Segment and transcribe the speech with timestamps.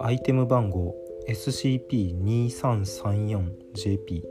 [0.00, 0.94] アイテム番号
[1.28, 4.22] SCP-2334JP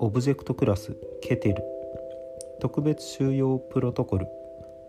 [0.00, 1.64] オブジェクトクラスケテル。
[2.60, 4.26] 特別収容プロトコル。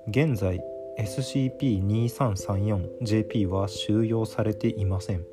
[0.10, 0.60] 現在
[1.00, 5.26] SCP-2334JP は収容されていません。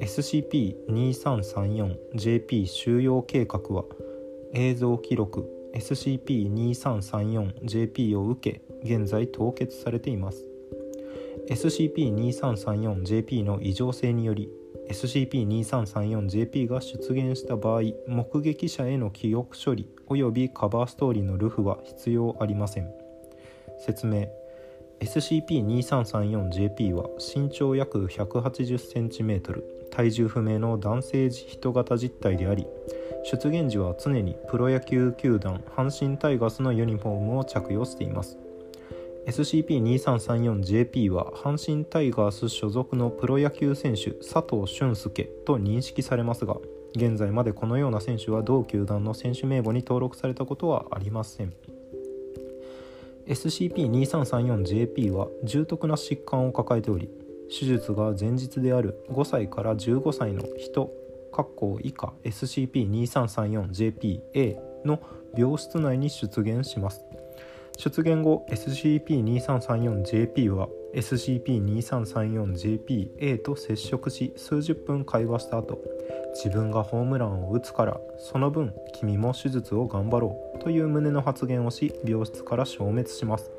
[0.00, 3.86] SCP-2334JP 収容計画は
[4.52, 10.44] 映像記録 SCP-2334JP を受け現在凍結されています。
[11.48, 14.48] SCP-2334JP の異常性により
[14.90, 22.90] SCP-2334JP が出現した場合目撃者への記憶処理及びカバーストーリーのルフは必要ありません。
[23.78, 24.28] 説明。
[25.00, 32.68] SCP-2334JP は身長約 180cm 体重不明の男性人型実体であり
[33.24, 38.38] 出現時は常にプロ野球球団阪神タイガースのユニフォームを着用しています。
[39.26, 46.58] SCP-2334JP は阪神タイガース所属のプロ野球選手佐藤俊介と認識されますが
[46.94, 51.52] 現在までこのような選手は同球団の選手名簿に登録されたことはありません。
[53.26, 57.10] SCP-2334JP は重篤な疾患を抱えており
[57.48, 60.92] 手術が前日である5歳から15歳の人
[61.82, 65.00] 以下 SCP-2334JPA の
[65.36, 67.04] 病室内に出現します。
[67.76, 75.78] 出現後 SCP-2334JP は SCP-2334JPA と接触し数十分会話した後
[76.34, 83.52] 自分がホームランを打つからその分君も手術を頑張ろうという旨の発言をし病室から消滅します。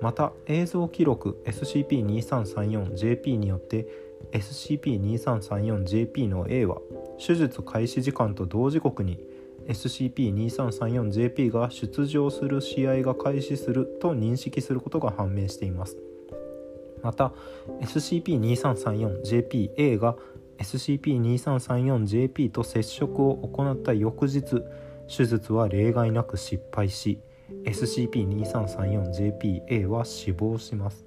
[0.00, 3.88] また映像記録 SCP-2334JP によって
[4.32, 6.78] SCP-2334JP の A は
[7.18, 9.18] 手術開始時間と同時刻に
[9.66, 15.96] SCP-2334JP が出場する試合が開始すると認識することが判明しています。
[17.02, 17.32] また
[17.80, 20.16] SCP-2334JPA が
[20.58, 24.62] SCP-2334JP と接触を行った翌日
[25.06, 27.20] 手術は例外なく失敗し
[27.64, 31.06] SCP-2334JPA は死亡します。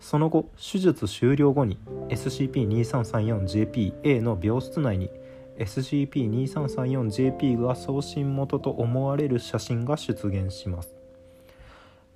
[0.00, 5.10] その後手術終了後に SCP-2334JPA の病室内に
[5.58, 10.94] SCP-2334JP が送信元と思われる写真が出現します。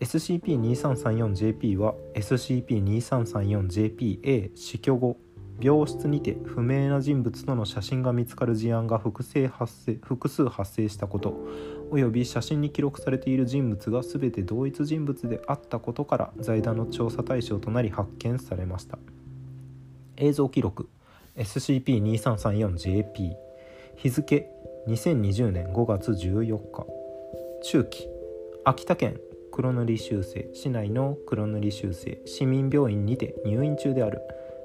[0.00, 5.16] SCP-2334JP は SCP-2334JPA 死去後
[5.62, 11.36] 病室にて不明な人物との写真が見つかる事案が複数発生複数発生したこと
[11.92, 18.98] および写真に記録されている人物が全て同一人物であったことから財団の調査対象となり発見されました。
[20.16, 20.88] 映像記録
[21.36, 23.32] SCP-2334JP
[23.96, 24.48] 日付
[24.88, 26.86] 2020年5月14日
[27.62, 28.08] 中期
[28.64, 29.20] 秋田県
[29.52, 34.22] 黒塗り修正市内の黒塗り修正市民病院にて入院中である。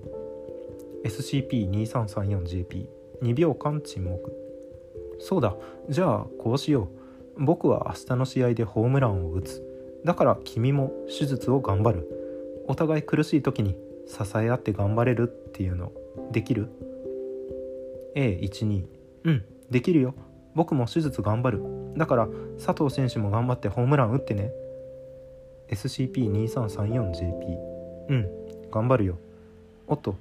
[1.04, 4.32] SCP-2334JP2 秒間沈黙。
[5.20, 5.56] そうだ。
[5.90, 6.88] じゃあこうしよ
[7.38, 7.44] う。
[7.44, 9.62] 僕は明日の試合でホームランを打つ。
[10.06, 12.10] だから君も手術を頑張る。
[12.68, 13.76] お互い苦しい時に
[14.08, 15.92] 支え合って頑張れるっていうの。
[16.32, 16.70] できる
[18.16, 18.86] ?A12
[19.26, 20.16] うんできるよ。
[20.56, 21.64] 僕も手術頑張る。
[21.98, 22.28] だから
[22.64, 24.52] 佐藤選手も頑張ってホームラン打ってね。
[25.70, 27.58] SCP-2334JP
[28.10, 28.28] うん
[28.72, 29.18] 頑張るよ。
[29.88, 30.16] おっと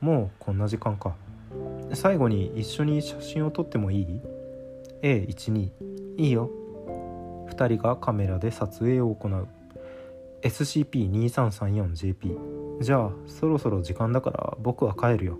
[0.00, 1.14] もうこんな時間か。
[1.94, 4.20] 最後に一緒に写真を撮ってもいい
[5.02, 5.70] ?A12
[6.18, 6.50] いいよ。
[7.50, 9.48] 2人がカメラで撮影を行う。
[10.42, 15.38] SCP-2334JP じゃあそろそろ時間だから僕は帰るよ。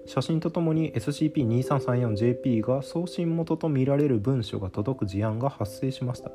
[0.06, 6.30] 写真とともに SCP-2334JP が送信元とみられる文書が届く事案が発生しました。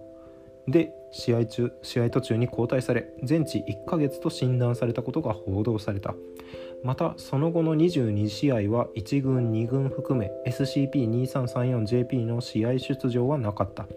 [0.67, 6.13] で試合中試合途中に交代され全治1ヶ月と診断されたことが報道された。
[6.83, 13.88] またその後の22試合は1軍2軍含め SCP-2334JP の試合出場はなかった。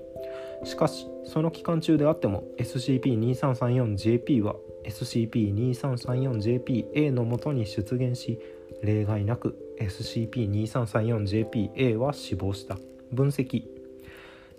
[0.65, 4.55] しかしその期間中であっても SCP-2334JP は
[4.87, 8.39] SCP-2334JPA のもとに出現し
[8.83, 12.77] 例外なく SCP-2334JPA は死亡した。
[13.13, 13.65] 分析。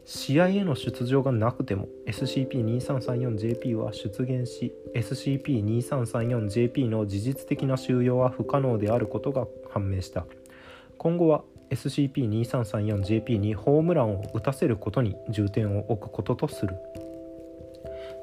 [0.05, 10.25] 試合への出場がなくても SCP-2334JP は出現し SCP-2334JP の事実的な収容は不可能であることが判明した。
[10.97, 16.75] 今後は SCP-2334JP にホームランを打たせることに重点を置くこととする。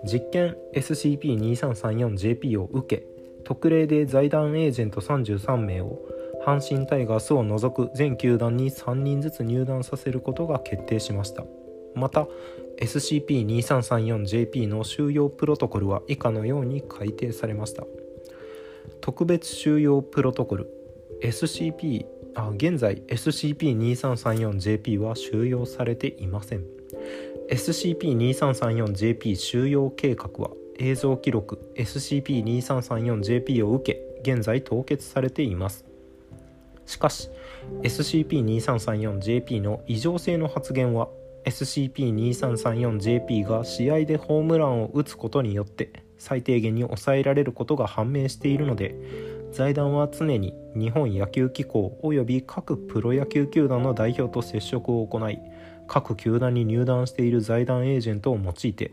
[0.04, 3.04] 実験 SCP-2334JP を受け
[3.44, 5.98] 特例で財団エージェント33名を
[6.44, 11.44] 阪神タイガースを除く全球団に3人ずつ入団させることが決定しました。
[11.94, 12.28] また
[12.80, 17.84] SCP-2334JP の収容プロトコルは以下のように改定されました。
[19.00, 20.70] 特別収容プロトコル
[21.22, 26.64] SCP あ現在 SCP-2334JP は収容されていません。
[27.50, 35.84] SCP-2334JP 収容計画は映像記録 SCP-2334JP を受け現在凍結されています。
[36.86, 37.28] しかし
[37.82, 41.08] SCP-2334JP の異常性の発言は
[41.44, 48.94] SCP-2334JP が試合でホームランを打つことによって最低限に抑えられることが判明しているので
[49.52, 55.38] 財団は常に日本野球機構及び各プロ野球球団の代表と接触を行い
[55.88, 58.92] 各球団に入団している財団エージェントを用いて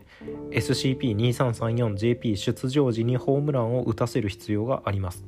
[0.50, 5.24] SCP-2334JP 出場時にホームランを打たせる必要があります。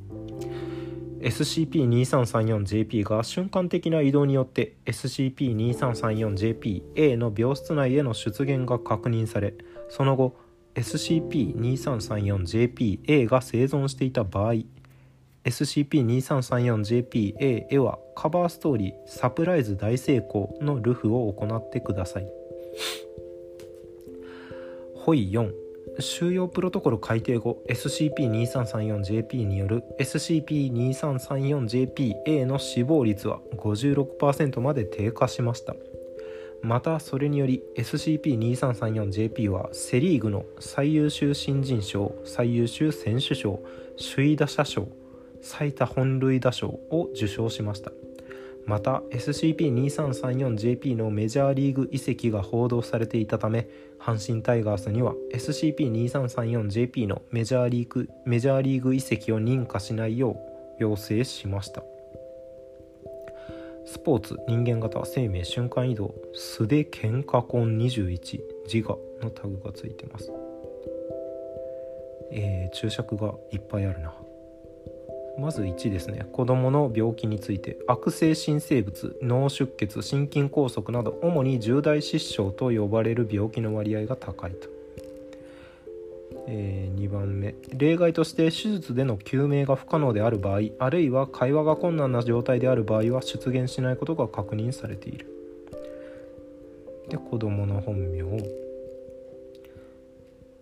[1.21, 9.53] SCP-2334JP が瞬間的な移動によって SCP-2334JP-A の病室内への出現が確認され
[9.89, 10.35] その後
[10.73, 14.53] SCP-2334JP-A が生存していた場合
[15.45, 22.31] SCP-2334JP-A へはカバーストーリー「サプライズ大成功」のルフを行ってください。
[25.03, 25.51] ホイ4
[25.99, 35.75] 収容プロトコル改定後 SCP-2334JP による SCP-2334JP-A の死亡率は56%まで低下しました
[36.61, 43.59] またそれにより SCP-2334JP はセ・リーグの最優秀新人賞最優秀選手賞
[43.97, 44.87] 首位打者賞
[45.41, 47.91] 最多本塁打賞を受賞しました。
[48.65, 53.67] また SCP-2334JP のメジャーリーグ移籍が報道されていたため
[53.99, 60.37] 阪神タイガースには SCP-2334JP のメジャーリーグメジャーリーグ移籍を認可しないよう
[60.77, 61.83] 要請しました。
[63.85, 68.39] スポーツ人間型生命瞬間移動素手喧嘩婚21
[68.71, 70.31] 自我のタグがついてます。
[72.31, 74.13] えー、注釈がいっぱいあるな。
[75.41, 76.27] まず1ですね。
[76.31, 77.79] 子どもの病気について。
[77.87, 84.69] 悪性新生物脳出血心筋梗塞など主に重大失笑と呼ばれる病気の割合が高いと、
[86.47, 87.55] えー、2番目。
[87.75, 95.25] 例外として手術での救命が不可能である場合あるいは会話が困難な状態である場合は出現しないことが確認されている。
[97.09, 98.70] で子どもの本名。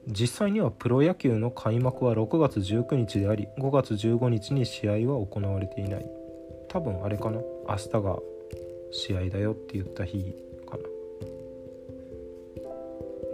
[0.09, 6.05] 実際にはプロ野球の開幕は6月19日であり5月15日に試合は行われていない。
[6.67, 7.39] 多分あれかな？
[7.67, 8.17] 明日が
[8.91, 10.35] 試合だよって言った日
[10.67, 10.83] かな。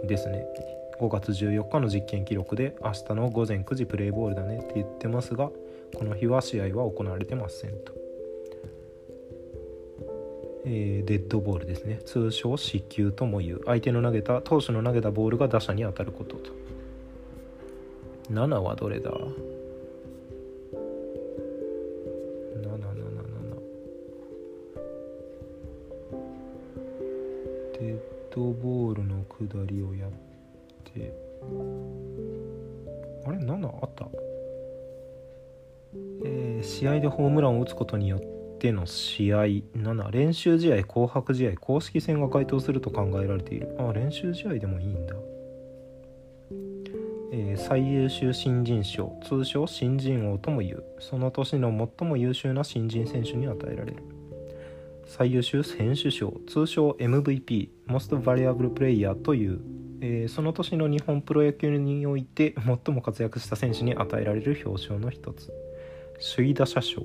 [0.06, 0.44] ですね。
[1.00, 5.50] 5月14日の実験記録で明日の午前9時プレーボールだねって言ってますが
[5.94, 7.92] この日は試合は行われてませんと、
[10.64, 12.00] えー、デッドボールですね。
[12.04, 13.60] 通称死球ともいう。
[13.66, 16.65] 相手の投げた投手の投げたボールが打者に当たることと。
[18.30, 19.20] 7はどれだ ?777
[27.74, 28.00] デッ
[28.34, 30.10] ドボールの下りをやっ
[30.82, 31.14] て。
[33.26, 34.08] あれ？7あった？
[36.24, 38.20] えー、試合でホームランを打つことによっ
[38.58, 39.44] ての試合。
[39.44, 43.76] 7練習試合紅白試合公式戦が該当すると考えられている。
[43.78, 45.14] あ練習試合でもいいんだ。
[47.38, 50.82] えー、最優秀新人賞通称新人王ともいう。
[50.98, 54.02] その年の最も優秀な新人選手に与えられる。
[55.04, 59.60] 最優秀選手賞通称 MVP Most Valuable Player という、
[60.00, 65.52] えー、その年の日本プロ野球において最も活躍した選手に与えられる表彰の一つ。
[66.36, 67.02] 首位打者賞。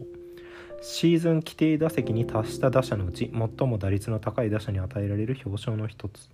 [0.82, 6.30] シーズン規定打席に達した打者のうち最も打率の高い打者に与えられる表彰の一つ。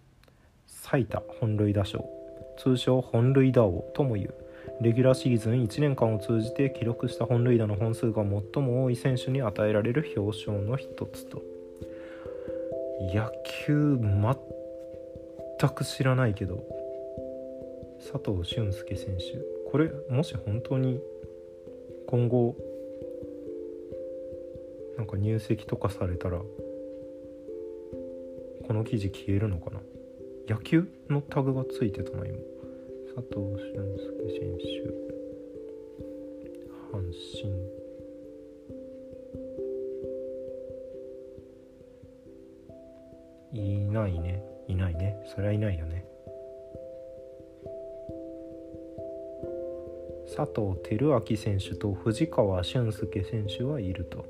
[0.68, 2.17] 最多本塁打賞。
[2.58, 4.34] 通称本塁打王ともいう。
[4.82, 11.42] レギュラーシーズン1年間を通じて記録した本塁打の本数が最も多い選手に与えられる表彰の一つと。
[13.14, 13.32] 野
[13.66, 16.64] 球全く知らないけど
[18.00, 19.24] 佐藤俊介選手。
[19.72, 21.00] これもし本当に
[22.08, 22.56] 今後
[24.98, 26.40] なんか入籍とかされたら
[28.68, 29.80] この記事消えるのかな？
[30.48, 32.38] 野球のタグがついてたな今。
[33.14, 34.64] 佐藤俊介選手。
[36.94, 37.12] 阪
[43.52, 43.60] 神。
[43.60, 44.42] いないね。
[44.68, 45.22] いないね。
[45.28, 46.06] それはいないよね。
[50.36, 54.24] 佐藤輝明選手と藤川俊介選手はいると。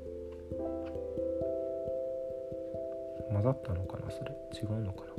[3.30, 4.10] 混ざったのかな？
[4.10, 4.32] それ？
[4.54, 5.12] 違うのかな？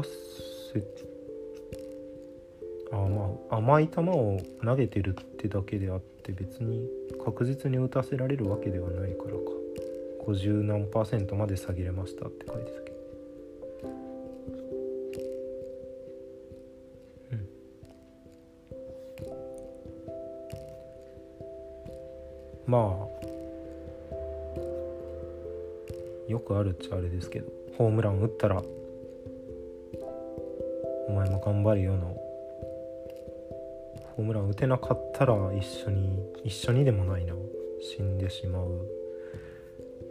[0.00, 0.08] た
[2.92, 6.86] あまあ甘い球を投げてるってだけであって別に
[7.24, 9.38] 確実に打たせられるわけではないからか。
[10.26, 12.96] 50何パーセントまで下げれましたって書いてたけど。
[17.32, 17.48] うん。
[22.66, 23.12] まあ
[26.28, 28.62] よくあるっちゃあれですけどホームラン打ったら
[31.12, 32.06] お前も頑張るよの。
[34.16, 37.34] ホームラン打てなかったら一緒に一緒にでもないな。
[37.82, 38.86] 死んでしまう。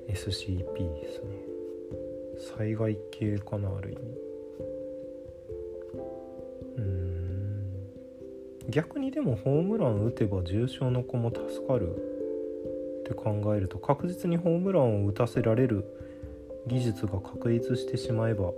[0.08, 1.28] SCP ですね。
[2.58, 4.02] 災害系かなある意味。
[6.78, 7.74] うん。
[8.70, 15.84] 逆にでもホームラン打てば重症の子も助かるって考えると確実にホームランを打たせられる
[16.68, 18.52] 技術が確立してしまえば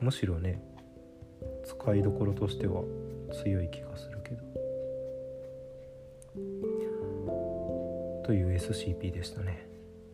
[0.00, 0.73] むしろね
[1.64, 2.82] 使いどころとしては
[3.32, 4.42] 強い気がするけど。
[8.24, 9.66] という SCP でしたね。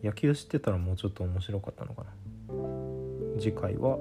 [0.03, 2.11] 野球知ってたらもうちょっと面白かったのかな。
[3.39, 3.97] 次回は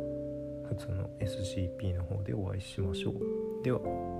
[0.68, 3.64] 普通の SCP の方でお会いしましょう。
[3.64, 4.19] では。